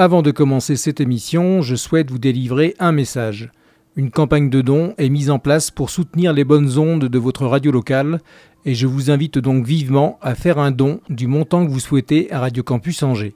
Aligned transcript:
Avant 0.00 0.22
de 0.22 0.30
commencer 0.30 0.76
cette 0.76 1.00
émission, 1.00 1.60
je 1.60 1.74
souhaite 1.74 2.12
vous 2.12 2.20
délivrer 2.20 2.76
un 2.78 2.92
message. 2.92 3.50
Une 3.96 4.12
campagne 4.12 4.48
de 4.48 4.60
dons 4.60 4.94
est 4.96 5.08
mise 5.08 5.28
en 5.28 5.40
place 5.40 5.72
pour 5.72 5.90
soutenir 5.90 6.32
les 6.32 6.44
bonnes 6.44 6.78
ondes 6.78 7.06
de 7.06 7.18
votre 7.18 7.46
radio 7.46 7.72
locale 7.72 8.20
et 8.64 8.76
je 8.76 8.86
vous 8.86 9.10
invite 9.10 9.38
donc 9.38 9.66
vivement 9.66 10.16
à 10.22 10.36
faire 10.36 10.58
un 10.58 10.70
don 10.70 11.00
du 11.10 11.26
montant 11.26 11.66
que 11.66 11.72
vous 11.72 11.80
souhaitez 11.80 12.32
à 12.32 12.38
Radio 12.38 12.62
Campus 12.62 13.02
Angers. 13.02 13.34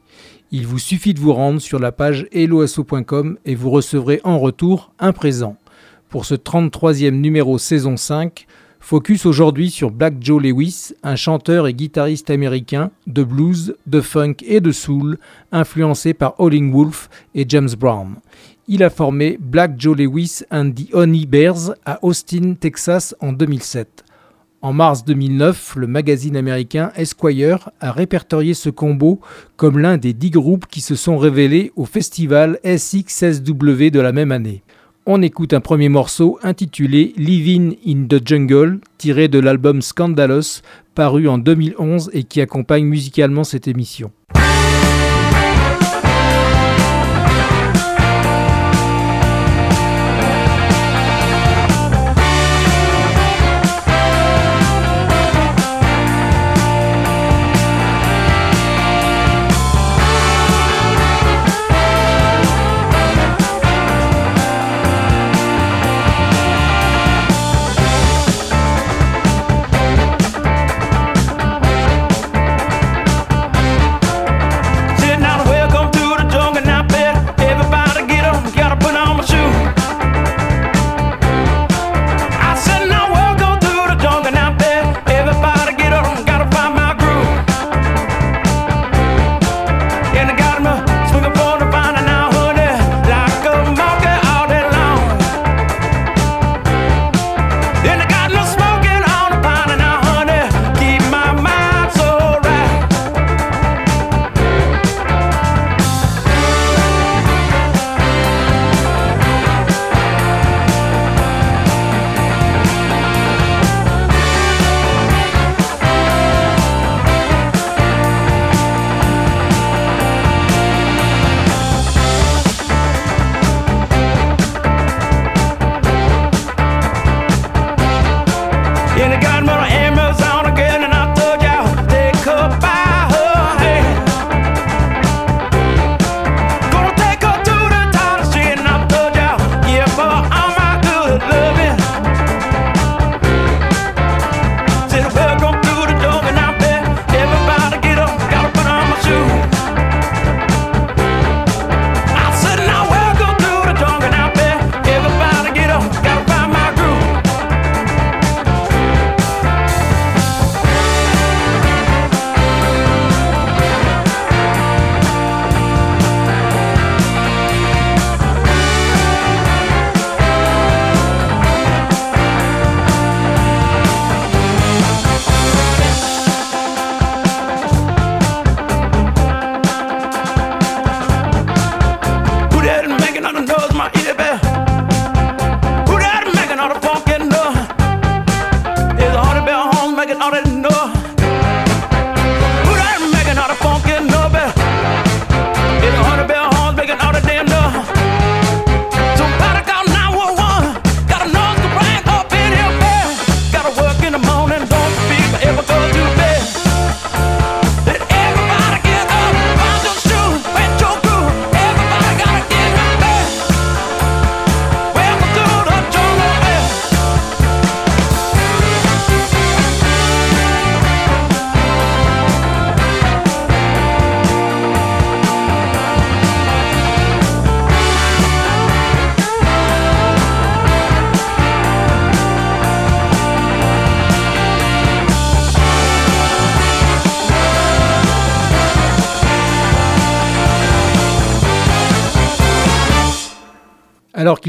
Il 0.52 0.68
vous 0.68 0.78
suffit 0.78 1.14
de 1.14 1.18
vous 1.18 1.32
rendre 1.32 1.60
sur 1.60 1.80
la 1.80 1.90
page 1.90 2.28
helloasso.com 2.30 3.38
et 3.45 3.56
vous 3.56 3.70
recevrez 3.70 4.20
en 4.23 4.38
retour 4.38 4.92
un 5.01 5.10
présent. 5.10 5.56
Pour 6.10 6.26
ce 6.26 6.37
33e 6.37 7.10
numéro 7.10 7.59
saison 7.59 7.96
5, 7.96 8.46
Focus 8.82 9.27
aujourd'hui 9.27 9.70
sur 9.70 9.92
Black 9.92 10.14
Joe 10.20 10.42
Lewis, 10.42 10.92
un 11.04 11.14
chanteur 11.14 11.68
et 11.68 11.73
guitariste 11.73 12.30
américain 12.30 12.90
de 13.06 13.23
blues, 13.23 13.77
de 13.86 14.00
funk 14.00 14.34
et 14.45 14.60
de 14.60 14.73
soul, 14.73 15.18
influencé 15.52 16.14
par 16.14 16.34
Howling 16.38 16.73
Wolf 16.73 17.09
et 17.37 17.46
James 17.48 17.70
Brown. 17.78 18.16
Il 18.66 18.82
a 18.82 18.90
formé 18.90 19.38
Black 19.40 19.74
Joe 19.78 19.96
Lewis 19.96 20.40
and 20.50 20.73
the 20.73 20.92
Honey 20.92 21.26
Bears 21.26 21.74
à 21.87 22.04
Austin, 22.04 22.54
Texas 22.59 23.15
en 23.20 23.32
2007. 23.32 24.04
En 24.62 24.73
mars 24.73 25.04
2009, 25.04 25.76
le 25.76 25.87
magazine 25.87 26.37
américain 26.37 26.90
Esquire 26.96 27.70
a 27.80 27.92
répertorié 27.92 28.52
ce 28.52 28.68
combo 28.68 29.20
comme 29.57 29.79
l'un 29.79 29.96
des 29.96 30.12
dix 30.12 30.30
groupes 30.30 30.66
qui 30.66 30.80
se 30.80 30.96
sont 30.96 31.18
révélés 31.18 31.73
au 31.76 31.85
festival 31.85 32.59
SXSW 32.64 33.90
de 33.90 34.01
la 34.01 34.12
même 34.12 34.32
année. 34.32 34.64
On 35.04 35.20
écoute 35.20 35.52
un 35.52 35.60
premier 35.60 35.88
morceau 35.88 36.38
intitulé 36.45 37.12
Living 37.16 37.76
in 37.84 38.06
the 38.06 38.24
Jungle, 38.24 38.78
tiré 38.98 39.26
de 39.26 39.40
l'album 39.40 39.82
Scandalous, 39.82 40.62
paru 40.95 41.26
en 41.26 41.38
2011 41.38 42.10
et 42.12 42.22
qui 42.22 42.40
accompagne 42.40 42.84
musicalement 42.84 43.42
cette 43.42 43.66
émission. 43.66 44.12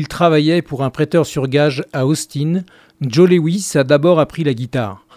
Qu'il 0.03 0.09
travaillait 0.09 0.61
pour 0.61 0.83
un 0.83 0.89
prêteur 0.89 1.25
sur 1.25 1.47
gage 1.47 1.81
à 1.93 2.05
Austin, 2.05 2.63
Joe 2.99 3.29
Lewis 3.29 3.71
a 3.75 3.85
d'abord 3.85 4.19
appris 4.19 4.43
la 4.43 4.53
guitare. 4.53 5.07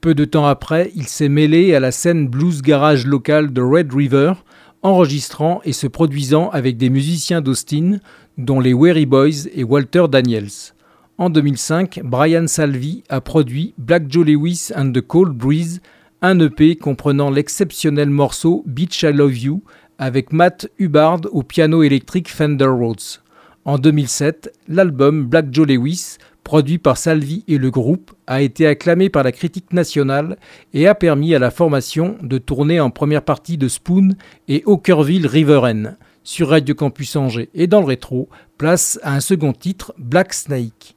Peu 0.00 0.14
de 0.14 0.24
temps 0.24 0.46
après, 0.46 0.92
il 0.94 1.08
s'est 1.08 1.28
mêlé 1.28 1.74
à 1.74 1.80
la 1.80 1.90
scène 1.90 2.28
blues 2.28 2.62
garage 2.62 3.06
locale 3.06 3.52
de 3.52 3.60
Red 3.60 3.92
River 3.92 4.34
enregistrant 4.82 5.60
et 5.64 5.72
se 5.72 5.88
produisant 5.88 6.48
avec 6.50 6.76
des 6.76 6.90
musiciens 6.90 7.40
d'Austin, 7.40 7.98
dont 8.38 8.60
les 8.60 8.72
Weary 8.72 9.04
Boys 9.04 9.48
et 9.52 9.64
Walter 9.64 10.04
Daniels. 10.08 10.72
En 11.18 11.28
2005, 11.28 12.02
Brian 12.04 12.46
Salvi 12.46 13.02
a 13.08 13.20
produit 13.20 13.74
Black 13.78 14.04
Joe 14.08 14.24
Lewis 14.24 14.68
and 14.76 14.92
the 14.92 15.00
Cold 15.00 15.36
Breeze, 15.36 15.80
un 16.22 16.38
EP 16.38 16.76
comprenant 16.76 17.30
l'exceptionnel 17.30 18.10
morceau 18.10 18.62
Beach 18.64 19.02
I 19.02 19.10
Love 19.12 19.38
You 19.38 19.64
avec 19.98 20.32
Matt 20.32 20.70
Hubbard 20.78 21.22
au 21.32 21.42
piano 21.42 21.82
électrique 21.82 22.28
Fender 22.28 22.66
Rhodes. 22.66 23.25
En 23.66 23.78
2007, 23.78 24.52
l'album 24.68 25.24
Black 25.26 25.46
Joe 25.50 25.66
Lewis, 25.66 26.18
produit 26.44 26.78
par 26.78 26.96
Salvi 26.96 27.42
et 27.48 27.58
le 27.58 27.72
groupe, 27.72 28.12
a 28.28 28.40
été 28.40 28.64
acclamé 28.64 29.10
par 29.10 29.24
la 29.24 29.32
critique 29.32 29.72
nationale 29.72 30.36
et 30.72 30.86
a 30.86 30.94
permis 30.94 31.34
à 31.34 31.40
la 31.40 31.50
formation 31.50 32.16
de 32.22 32.38
tourner 32.38 32.78
en 32.78 32.90
première 32.90 33.22
partie 33.22 33.58
de 33.58 33.66
Spoon 33.66 34.10
et 34.46 34.62
Hawkerville 34.66 35.26
Riveren. 35.26 35.96
Sur 36.22 36.50
Radio 36.50 36.76
Campus 36.76 37.16
Angers 37.16 37.50
et 37.54 37.66
dans 37.66 37.80
le 37.80 37.86
rétro, 37.86 38.28
place 38.56 39.00
à 39.02 39.16
un 39.16 39.20
second 39.20 39.52
titre, 39.52 39.92
Black 39.98 40.32
Snake. 40.32 40.95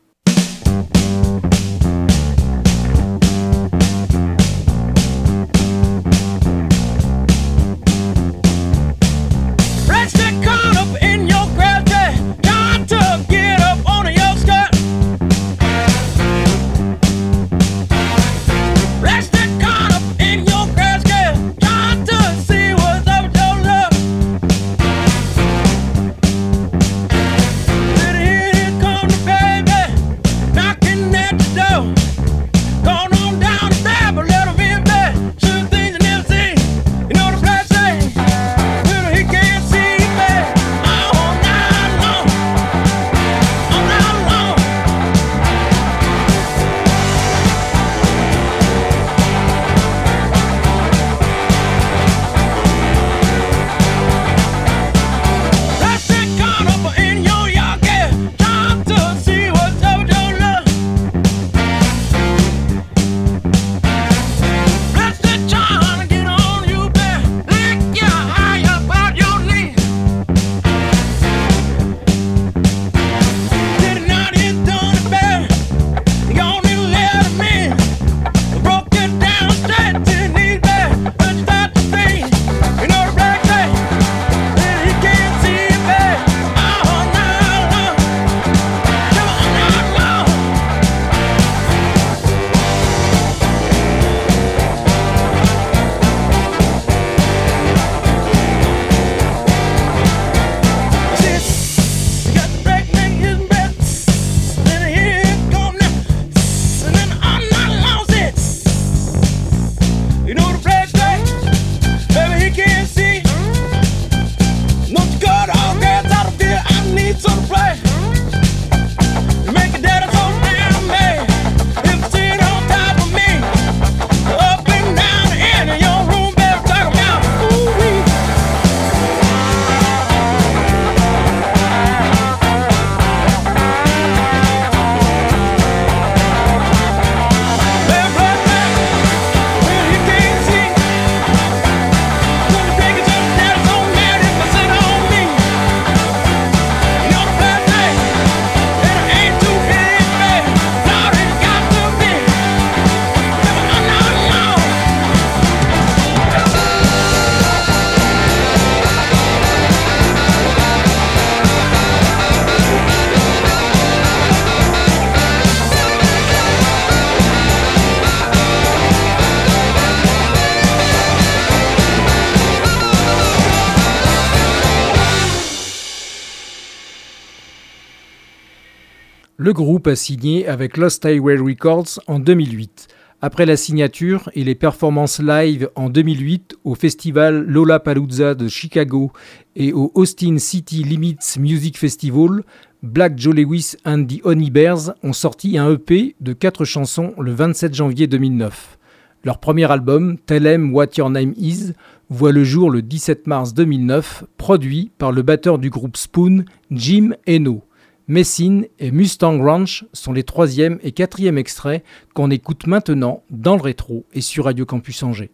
Le 179.50 179.53
groupe 179.53 179.88
a 179.88 179.96
signé 179.96 180.46
avec 180.48 180.77
Lost 180.77 181.03
Highway 181.03 181.36
Records 181.36 182.00
en 182.06 182.20
2008. 182.20 182.88
Après 183.20 183.48
la 183.48 183.58
signature 183.58 184.29
et 184.36 184.44
les 184.44 184.53
performances 184.53 185.20
live 185.20 185.72
en 185.74 185.89
2008 185.89 186.60
au 186.63 186.75
festival 186.75 187.48
Lollapalooza 187.48 188.36
de 188.36 188.48
Chicago 188.48 189.12
et 189.56 189.74
au 189.74 189.91
Austin 189.96 190.38
City 190.38 190.84
Limits 190.84 191.39
Music 191.39 191.79
Festival, 191.79 192.44
Black 192.84 193.18
Joe 193.18 193.34
Lewis 193.34 193.74
and 193.86 194.06
the 194.06 194.24
Honey 194.24 194.51
Bears 194.51 194.94
ont 195.01 195.13
sorti 195.13 195.58
un 195.58 195.74
EP 195.74 196.15
de 196.20 196.34
4 196.34 196.63
chansons 196.63 197.15
le 197.18 197.32
27 197.32 197.74
janvier 197.74 198.06
2009. 198.06 198.77
Leur 199.24 199.39
premier 199.39 199.72
album, 199.72 200.20
Tell 200.27 200.46
Em 200.46 200.72
What 200.72 200.89
Your 201.00 201.10
Name 201.10 201.34
Is, 201.38 201.74
voit 202.12 202.32
le 202.32 202.44
jour 202.44 202.70
le 202.70 202.84
17 202.84 203.25
mars 203.25 203.56
2009, 203.56 204.25
produit 204.38 204.91
par 205.00 205.12
le 205.12 205.24
batteur 205.24 205.58
du 205.58 205.72
groupe 205.72 205.98
Spoon, 205.98 206.46
Jim 206.70 207.15
Eno. 207.27 207.63
Messine 208.10 208.66
et 208.80 208.89
Mustang 208.89 209.39
Ranch 209.39 209.86
sont 209.94 210.13
les 210.13 210.24
troisième 210.24 210.80
et 210.82 210.92
quatrième 210.92 211.38
extraits 211.38 211.84
qu'on 212.16 212.32
écoute 212.32 212.66
maintenant 212.66 213.22
dans 213.30 213.56
le 213.56 213.62
rétro 213.62 214.04
et 214.13 214.22
sur 214.22 214.46
Radio 214.46 214.66
Campus 214.66 215.04
Angers. 215.04 215.30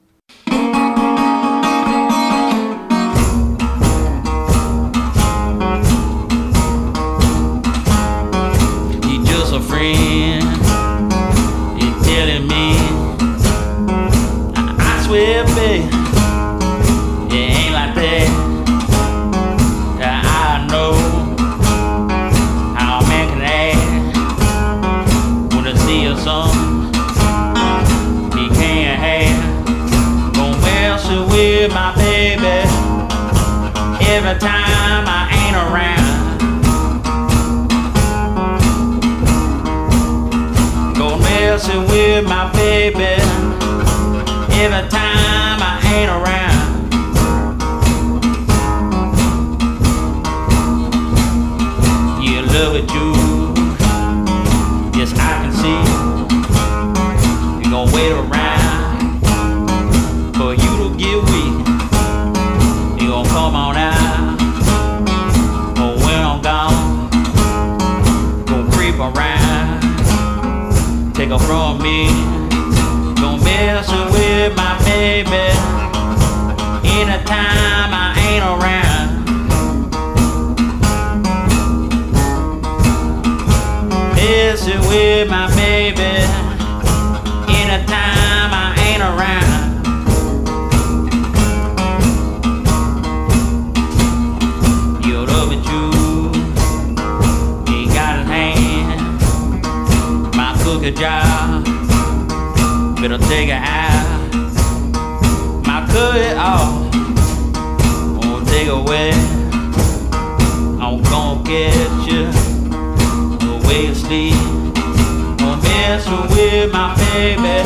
Messing 115.88 116.28
with 116.32 116.74
my 116.74 116.96
baby. 116.96 117.62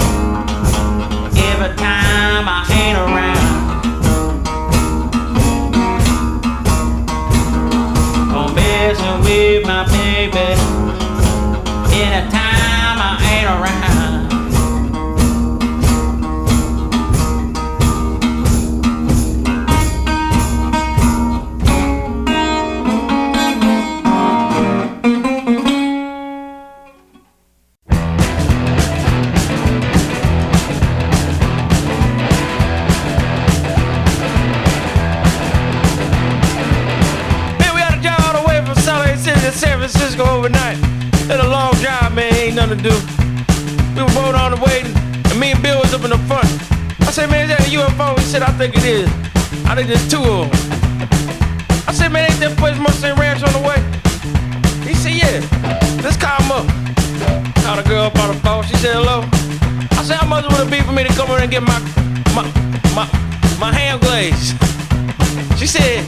Every 1.48 1.74
time 1.78 2.46
I 2.50 2.68
ain't 2.70 2.98
around. 2.98 3.48
I'm 8.36 8.54
messing 8.54 9.20
with 9.24 9.66
my 9.66 9.88
baby. 9.88 10.48
Anytime 11.96 12.98
I 13.00 13.16
ain't 13.32 13.48
around. 13.48 13.89
Nothing 42.70 42.84
to 42.84 42.90
do. 42.90 42.96
We 43.96 44.04
were 44.04 44.14
both 44.14 44.36
on 44.36 44.52
the 44.52 44.62
way, 44.62 44.82
and 44.86 45.40
me 45.40 45.52
and 45.52 45.62
Bill 45.62 45.80
was 45.80 45.94
up 45.94 46.04
in 46.04 46.12
the 46.12 46.22
front. 46.30 46.46
I 47.02 47.12
said, 47.12 47.30
man, 47.30 47.50
is 47.50 47.58
that 47.58 47.66
a 47.66 47.70
UFO? 47.74 48.18
He 48.18 48.26
said, 48.26 48.44
I 48.44 48.52
think 48.54 48.76
it 48.78 48.86
is. 48.86 49.10
I 49.66 49.74
think 49.74 49.88
there's 49.90 50.06
two 50.10 50.22
of 50.22 50.46
them. 50.46 50.54
I 51.88 51.92
said, 51.94 52.12
man, 52.12 52.30
ain't 52.30 52.40
that 52.40 52.56
place 52.58 52.78
Mustang 52.78 53.18
Ranch 53.18 53.42
on 53.42 53.54
the 53.58 53.64
way? 53.66 53.80
He 54.86 54.94
said, 54.94 55.18
yeah. 55.18 55.42
Let's 56.04 56.18
call 56.18 56.38
him 56.38 56.52
up. 56.54 56.66
Called 57.66 57.80
a 57.82 57.86
girl 57.90 58.06
up 58.06 58.18
on 58.20 58.36
the 58.36 58.40
phone. 58.42 58.64
She 58.66 58.76
said, 58.78 58.94
hello. 58.94 59.26
I 59.98 60.04
said, 60.04 60.18
how 60.18 60.28
much 60.28 60.46
would 60.46 60.62
it 60.62 60.70
be 60.70 60.82
for 60.82 60.94
me 60.94 61.04
to 61.04 61.14
come 61.14 61.30
over 61.30 61.42
and 61.42 61.50
get 61.50 61.64
my 61.64 61.80
my 62.38 62.46
my 62.94 63.06
my 63.58 63.74
ham 63.74 64.00
glaze? 64.00 64.54
She 65.58 65.66
said, 65.66 66.06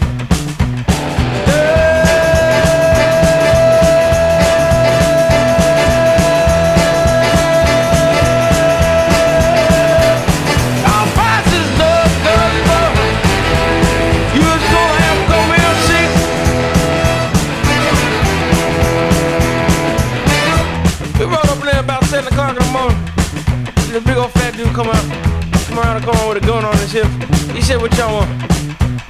He 26.91 27.61
said, 27.61 27.79
what 27.79 27.97
y'all 27.97 28.11
want? 28.11 28.51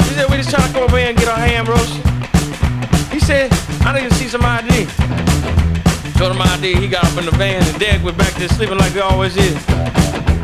He 0.04 0.14
said, 0.14 0.30
we 0.30 0.38
just 0.38 0.52
trying 0.52 0.68
to 0.68 0.72
come 0.72 0.84
over 0.84 1.00
here 1.00 1.10
and 1.10 1.18
get 1.18 1.28
our 1.28 1.36
ham 1.36 1.66
roast. 1.66 1.96
He 3.12 3.20
said, 3.20 3.52
I 3.82 4.00
need 4.00 4.08
to 4.08 4.14
see 4.14 4.28
some 4.28 4.46
ID. 4.46 4.86
Showed 6.16 6.30
him 6.30 6.42
ID, 6.44 6.76
he 6.76 6.88
got 6.88 7.04
up 7.06 7.18
in 7.18 7.26
the 7.26 7.32
van 7.32 7.64
and 7.64 7.80
Dad 7.80 8.04
went 8.04 8.20
back 8.20 8.34
there 8.36 8.50
sleeping 8.50 8.78
like 8.78 8.92
he 8.92 9.00
always 9.00 9.36
is. 9.36 9.56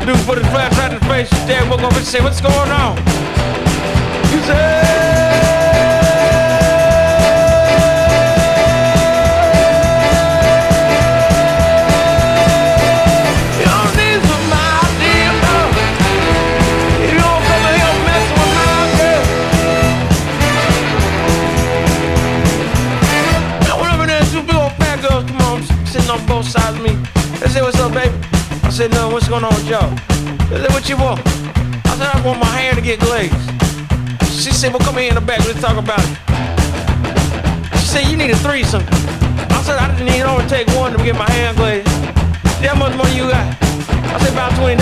Dude 0.02 0.18
put 0.26 0.38
his 0.38 0.48
flashlight 0.48 0.90
in 0.90 0.98
his 0.98 1.08
face, 1.08 1.30
Dad 1.46 1.70
woke 1.70 1.82
up 1.82 1.92
and 1.92 2.04
said, 2.04 2.24
what's 2.24 2.40
going 2.40 2.72
on? 2.72 2.96
He 4.34 4.42
said, 4.42 5.57
said, 28.78 28.92
no, 28.92 29.08
what's 29.08 29.28
going 29.28 29.42
on 29.42 29.52
with 29.56 29.68
y'all? 29.68 29.90
Said, 30.50 30.70
what 30.70 30.88
you 30.88 30.96
want? 30.96 31.18
I 31.26 31.98
said, 31.98 32.14
I 32.14 32.22
want 32.24 32.38
my 32.38 32.46
hair 32.46 32.76
to 32.76 32.80
get 32.80 33.00
glazed. 33.00 33.34
She 34.30 34.52
said, 34.52 34.70
well, 34.72 34.78
come 34.78 34.94
here 34.98 35.08
in 35.08 35.16
the 35.16 35.20
back, 35.20 35.40
let's 35.40 35.60
talk 35.60 35.76
about 35.76 35.98
it. 35.98 36.16
She 37.80 37.86
said, 37.86 38.06
you 38.06 38.16
need 38.16 38.30
a 38.30 38.36
threesome. 38.36 38.84
I 38.86 39.62
said, 39.64 39.78
I 39.78 39.90
didn't 39.90 40.06
need, 40.06 40.20
it 40.20 40.26
only 40.26 40.46
take 40.46 40.68
one 40.78 40.92
to 40.96 41.02
get 41.02 41.16
my 41.16 41.28
hair 41.28 41.52
glazed. 41.54 41.88
How 42.62 42.76
much 42.76 42.94
money 42.96 43.16
you 43.16 43.28
got? 43.28 43.56
I 44.14 44.18
said, 44.20 44.32
about 44.32 44.52
$20. 44.52 44.78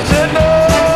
She 0.00 0.12
said, 0.12 0.34
no. 0.34 0.93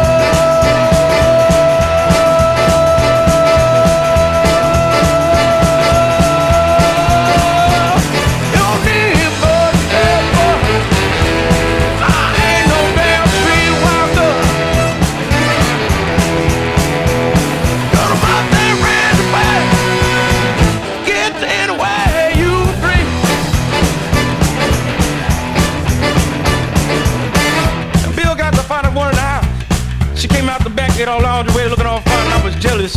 Back 30.98 31.08
all 31.08 31.22
lingerie 31.22 31.68
looking 31.68 31.86
all 31.86 32.00
fine 32.00 32.26
I 32.32 32.42
was 32.44 32.54
jealous. 32.56 32.94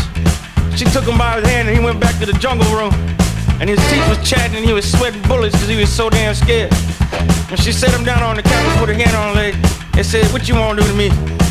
She 0.75 0.85
took 0.85 1.05
him 1.05 1.17
by 1.17 1.39
his 1.39 1.47
hand 1.47 1.67
and 1.67 1.77
he 1.77 1.83
went 1.83 1.99
back 1.99 2.17
to 2.19 2.25
the 2.25 2.33
jungle 2.33 2.67
room. 2.73 2.93
And 3.59 3.69
his 3.69 3.79
teeth 3.89 4.07
was 4.09 4.17
chatting 4.27 4.57
and 4.57 4.65
he 4.65 4.73
was 4.73 4.89
sweating 4.91 5.21
bullets 5.23 5.53
because 5.53 5.69
he 5.69 5.75
was 5.75 5.91
so 5.91 6.09
damn 6.09 6.33
scared. 6.33 6.73
And 7.51 7.59
she 7.59 7.71
set 7.71 7.91
him 7.91 8.03
down 8.03 8.23
on 8.23 8.37
the 8.37 8.41
couch, 8.41 8.79
put 8.79 8.89
her 8.89 8.95
hand 8.95 9.15
on 9.15 9.29
her 9.29 9.35
leg, 9.35 9.55
and 9.95 10.05
said, 10.05 10.25
What 10.33 10.47
you 10.47 10.55
want 10.55 10.79
to 10.79 10.83
do 10.83 10.91
to 10.91 10.97
me? 10.97 11.09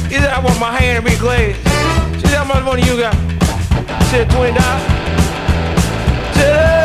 He 0.08 0.16
said, 0.16 0.30
I 0.30 0.40
want 0.40 0.58
my 0.58 0.72
hand 0.76 1.04
to 1.04 1.08
be 1.08 1.16
glazed. 1.18 1.58
She 2.20 2.26
said, 2.26 2.38
How 2.38 2.44
much 2.44 2.64
money 2.64 2.82
you 2.82 2.98
got? 2.98 3.14
He 3.14 4.04
said, 4.10 4.28
$20. 4.30 4.56
She 6.34 6.40
said, 6.40 6.79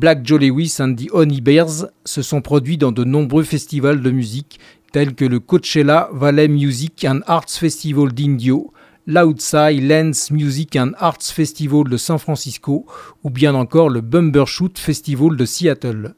Black 0.00 0.24
Joe 0.24 0.38
Lewis 0.38 0.76
and 0.80 0.94
the 0.94 1.12
Honey 1.12 1.42
Bears 1.42 1.88
se 2.06 2.22
sont 2.22 2.40
produits 2.40 2.78
dans 2.78 2.90
de 2.90 3.04
nombreux 3.04 3.42
festivals 3.42 4.00
de 4.00 4.10
musique 4.10 4.58
tels 4.92 5.14
que 5.14 5.26
le 5.26 5.40
Coachella 5.40 6.08
Valley 6.14 6.48
Music 6.48 7.04
and 7.06 7.20
Arts 7.26 7.50
Festival 7.50 8.10
d'Indio, 8.10 8.72
l'Outside 9.06 9.86
Lens 9.86 10.30
Music 10.30 10.74
and 10.76 10.92
Arts 10.96 11.24
Festival 11.34 11.84
de 11.84 11.98
San 11.98 12.18
Francisco 12.18 12.86
ou 13.24 13.28
bien 13.28 13.54
encore 13.54 13.90
le 13.90 14.00
Bumbershoot 14.00 14.78
Festival 14.78 15.36
de 15.36 15.44
Seattle. 15.44 16.14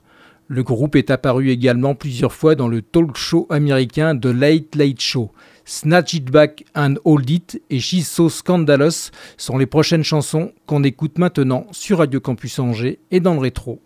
Le 0.47 0.63
groupe 0.63 0.95
est 0.95 1.11
apparu 1.11 1.51
également 1.51 1.97
plusieurs 1.97 2.33
fois 2.33 2.55
dans 2.55 2.69
le 2.69 2.83
talk 2.83 3.17
show 3.17 3.49
américain 3.51 4.17
The 4.17 4.27
Late 4.27 4.77
Late 4.77 5.01
Show. 5.01 5.33
Snatch 5.73 6.13
It 6.13 6.31
Back 6.31 6.65
and 6.75 6.97
Hold 7.03 7.31
It 7.31 7.63
et 7.71 7.81
She's 7.81 8.07
So 8.07 8.29
Scandalous 8.29 9.11
sont 9.39 9.57
les 9.57 9.65
prochaines 9.65 10.05
chansons 10.05 10.53
qu'on 10.67 10.85
écoute 10.85 11.17
maintenant 11.17 11.67
sur 11.71 11.97
Radio 11.99 12.21
Campus 12.21 12.59
Angers 12.59 12.99
et 13.11 13.21
dans 13.21 13.33
le 13.33 13.41
rétro. 13.41 13.81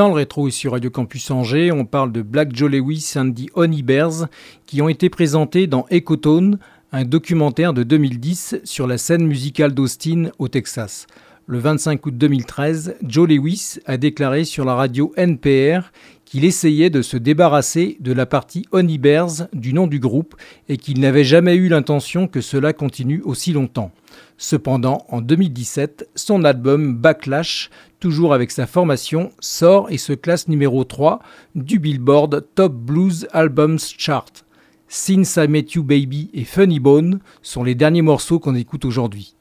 Dans 0.00 0.08
le 0.08 0.14
rétro 0.14 0.48
sur 0.48 0.72
Radio 0.72 0.88
Campus 0.88 1.30
Angers, 1.30 1.72
on 1.72 1.84
parle 1.84 2.10
de 2.10 2.22
Black 2.22 2.56
Joe 2.56 2.70
Lewis 2.70 3.12
and 3.16 3.32
the 3.32 3.50
Honey 3.54 3.82
Bears 3.82 4.28
qui 4.64 4.80
ont 4.80 4.88
été 4.88 5.10
présentés 5.10 5.66
dans 5.66 5.84
Ecotone, 5.92 6.58
un 6.90 7.04
documentaire 7.04 7.74
de 7.74 7.82
2010 7.82 8.60
sur 8.64 8.86
la 8.86 8.96
scène 8.96 9.26
musicale 9.26 9.74
d'Austin 9.74 10.30
au 10.38 10.48
Texas. 10.48 11.06
Le 11.46 11.58
25 11.58 12.06
août 12.06 12.16
2013, 12.16 12.96
Joe 13.06 13.28
Lewis 13.28 13.78
a 13.84 13.98
déclaré 13.98 14.44
sur 14.44 14.64
la 14.64 14.74
radio 14.74 15.12
NPR 15.18 15.92
qu'il 16.24 16.46
essayait 16.46 16.88
de 16.88 17.02
se 17.02 17.18
débarrasser 17.18 17.98
de 18.00 18.12
la 18.14 18.24
partie 18.24 18.64
Honey 18.72 18.96
Bears 18.96 19.48
du 19.52 19.74
nom 19.74 19.86
du 19.86 19.98
groupe 19.98 20.34
et 20.70 20.78
qu'il 20.78 21.00
n'avait 21.00 21.24
jamais 21.24 21.56
eu 21.56 21.68
l'intention 21.68 22.26
que 22.26 22.40
cela 22.40 22.72
continue 22.72 23.20
aussi 23.22 23.52
longtemps. 23.52 23.92
Cependant, 24.42 25.04
en 25.10 25.20
2017, 25.20 26.08
son 26.14 26.44
album 26.44 26.94
Backlash 26.94 27.68
toujours 27.98 28.32
avec 28.32 28.50
sa 28.50 28.66
formation, 28.66 29.32
sort 29.38 29.90
et 29.90 29.98
se 29.98 30.14
classe 30.14 30.48
numéro 30.48 30.82
3 30.82 31.20
du 31.54 31.78
Billboard 31.78 32.46
Top 32.54 32.72
Blues 32.72 33.28
Albums 33.32 33.78
Chart. 33.98 34.32
Since 34.88 35.36
I 35.36 35.46
Met 35.46 35.66
You 35.74 35.82
Baby 35.82 36.30
et 36.32 36.44
Funny 36.44 36.80
Bone 36.80 37.20
sont 37.42 37.64
les 37.64 37.74
derniers 37.74 38.00
morceaux 38.00 38.38
qu'on 38.38 38.54
écoute 38.54 38.86
aujourd'hui. 38.86 39.36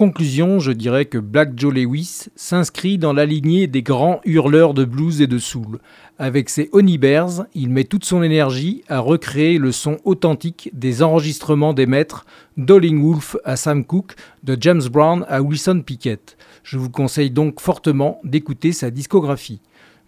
Conclusion, 0.00 0.60
je 0.60 0.72
dirais 0.72 1.04
que 1.04 1.18
Black 1.18 1.58
Joe 1.58 1.74
Lewis 1.74 2.28
s'inscrit 2.34 2.96
dans 2.96 3.12
la 3.12 3.26
lignée 3.26 3.66
des 3.66 3.82
grands 3.82 4.22
hurleurs 4.24 4.72
de 4.72 4.86
blues 4.86 5.20
et 5.20 5.26
de 5.26 5.36
soul. 5.36 5.78
Avec 6.18 6.48
ses 6.48 6.70
Honey 6.72 6.96
Bears, 6.96 7.44
il 7.54 7.68
met 7.68 7.84
toute 7.84 8.06
son 8.06 8.22
énergie 8.22 8.82
à 8.88 9.00
recréer 9.00 9.58
le 9.58 9.72
son 9.72 9.98
authentique 10.06 10.70
des 10.72 11.02
enregistrements 11.02 11.74
des 11.74 11.84
maîtres 11.84 12.24
d'Olling 12.56 12.98
Wolf 13.02 13.36
à 13.44 13.56
Sam 13.56 13.84
Cooke, 13.84 14.14
de 14.42 14.56
James 14.58 14.80
Brown 14.90 15.26
à 15.28 15.42
Wilson 15.42 15.82
Pickett. 15.84 16.38
Je 16.62 16.78
vous 16.78 16.88
conseille 16.88 17.30
donc 17.30 17.60
fortement 17.60 18.20
d'écouter 18.24 18.72
sa 18.72 18.90
discographie. 18.90 19.60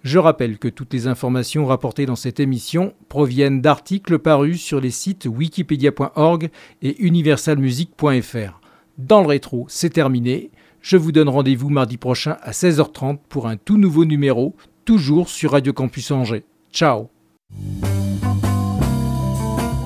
Je 0.04 0.18
rappelle 0.18 0.56
que 0.56 0.68
toutes 0.68 0.94
les 0.94 1.06
informations 1.06 1.66
rapportées 1.66 2.06
dans 2.06 2.16
cette 2.16 2.40
émission 2.40 2.94
proviennent 3.10 3.60
d'articles 3.60 4.18
parus 4.18 4.62
sur 4.62 4.80
les 4.80 4.90
sites 4.90 5.26
wikipedia.org 5.26 6.48
et 6.80 6.98
universalmusic.fr. 7.02 8.61
Dans 8.98 9.22
le 9.22 9.26
rétro, 9.26 9.64
c'est 9.68 9.88
terminé. 9.90 10.50
Je 10.80 10.96
vous 10.96 11.12
donne 11.12 11.28
rendez-vous 11.28 11.68
mardi 11.70 11.96
prochain 11.96 12.38
à 12.42 12.50
16h30 12.50 13.18
pour 13.28 13.46
un 13.46 13.56
tout 13.56 13.78
nouveau 13.78 14.04
numéro, 14.04 14.56
toujours 14.84 15.28
sur 15.28 15.52
Radio 15.52 15.72
Campus 15.72 16.10
Angers. 16.10 16.42
Ciao 16.72 17.08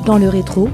Dans 0.04 0.18
le 0.18 0.28
rétro, 0.28 0.68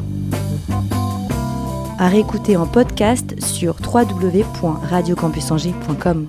à 1.98 2.08
réécouter 2.08 2.56
en 2.56 2.66
podcast 2.66 3.38
sur 3.42 3.76
www.radiocampusangers.com. 3.82 6.28